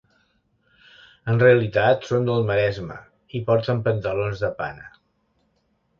En 1.33 1.41
realitat 1.43 2.09
són 2.11 2.25
del 2.29 2.47
Maresme 2.49 2.97
i 3.41 3.45
porten 3.51 3.85
pantalons 3.89 4.43
de 4.47 4.53
pana. 4.63 4.93